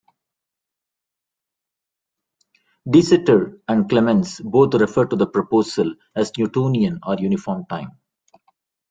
De 2.89 3.03
Sitter 3.03 3.61
and 3.67 3.87
Clemence 3.87 4.39
both 4.39 4.73
referred 4.73 5.11
to 5.11 5.15
the 5.15 5.27
proposal 5.27 5.93
as 6.15 6.31
'Newtonian' 6.35 7.01
or 7.05 7.17
'uniform' 7.19 7.67
time. 7.69 7.91